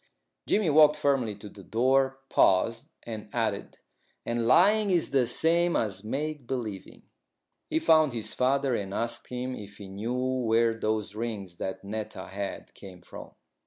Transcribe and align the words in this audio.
Jimmy 0.47 0.71
walked 0.71 0.95
firmly 0.95 1.35
to 1.35 1.47
the 1.47 1.63
door, 1.63 2.17
paused, 2.27 2.85
and 3.03 3.29
added, 3.31 3.77
"And 4.25 4.47
lying 4.47 4.89
is 4.89 5.11
the 5.11 5.27
same 5.27 5.75
as 5.75 6.03
make 6.03 6.47
believing." 6.47 7.03
He 7.69 7.77
found 7.77 8.11
his 8.11 8.33
father, 8.33 8.73
and 8.73 8.95
asked 8.95 9.27
him 9.27 9.53
if 9.55 9.77
he 9.77 9.87
knew 9.87 10.15
where 10.15 10.73
those 10.73 11.13
rings 11.13 11.57
that 11.57 11.83
Netta 11.83 12.25
had 12.29 12.73
came 12.73 13.03
from. 13.03 13.35